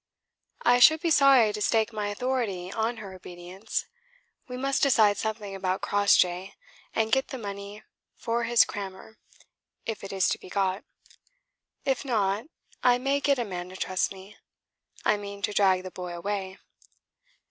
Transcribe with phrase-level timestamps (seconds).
[0.63, 3.85] "I should be sorry to stake my authority on her obedience.
[4.47, 6.55] We must decide something about Crossjay,
[6.95, 7.83] and get the money
[8.17, 9.19] for his crammer,
[9.85, 10.83] if it is to be got.
[11.85, 12.45] If not,
[12.81, 14.37] I may get a man to trust me.
[15.05, 16.57] I mean to drag the boy away.